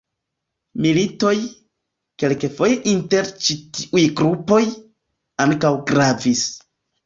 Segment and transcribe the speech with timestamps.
[0.85, 1.33] Militoj,
[2.23, 4.63] kelkfoje inter ĉi tiuj grupoj,
[5.49, 6.47] ankaŭ gravis.